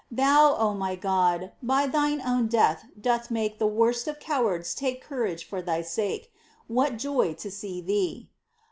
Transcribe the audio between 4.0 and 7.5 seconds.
of cowards take courage for Thy sake— What joy